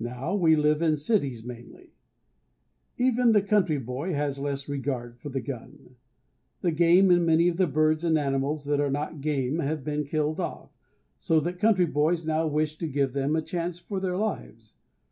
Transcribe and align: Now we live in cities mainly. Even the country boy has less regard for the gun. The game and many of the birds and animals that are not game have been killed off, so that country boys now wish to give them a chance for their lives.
Now 0.00 0.34
we 0.34 0.56
live 0.56 0.82
in 0.82 0.96
cities 0.96 1.44
mainly. 1.44 1.92
Even 2.98 3.30
the 3.30 3.40
country 3.40 3.78
boy 3.78 4.12
has 4.12 4.40
less 4.40 4.68
regard 4.68 5.20
for 5.20 5.28
the 5.28 5.40
gun. 5.40 5.94
The 6.62 6.72
game 6.72 7.12
and 7.12 7.24
many 7.24 7.46
of 7.46 7.58
the 7.58 7.68
birds 7.68 8.02
and 8.02 8.18
animals 8.18 8.64
that 8.64 8.80
are 8.80 8.90
not 8.90 9.20
game 9.20 9.60
have 9.60 9.84
been 9.84 10.02
killed 10.04 10.40
off, 10.40 10.76
so 11.16 11.38
that 11.38 11.60
country 11.60 11.86
boys 11.86 12.26
now 12.26 12.44
wish 12.48 12.76
to 12.78 12.88
give 12.88 13.12
them 13.12 13.36
a 13.36 13.40
chance 13.40 13.78
for 13.78 14.00
their 14.00 14.16
lives. 14.16 14.74